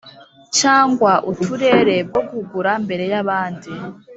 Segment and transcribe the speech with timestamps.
[0.57, 3.71] cyangwa Uturere bwo kugura mbere y abandi